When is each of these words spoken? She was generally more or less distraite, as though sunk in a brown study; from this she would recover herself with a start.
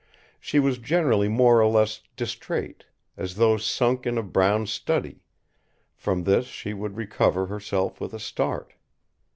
She 0.39 0.57
was 0.57 0.79
generally 0.79 1.29
more 1.29 1.61
or 1.61 1.67
less 1.67 2.01
distraite, 2.17 2.85
as 3.17 3.35
though 3.35 3.57
sunk 3.57 4.07
in 4.07 4.17
a 4.17 4.23
brown 4.23 4.65
study; 4.65 5.21
from 5.93 6.23
this 6.23 6.47
she 6.47 6.73
would 6.73 6.97
recover 6.97 7.45
herself 7.45 8.01
with 8.01 8.15
a 8.15 8.19
start. 8.19 8.73